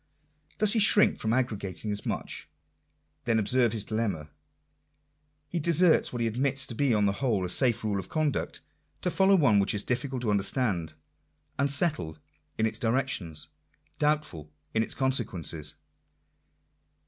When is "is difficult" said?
9.75-10.23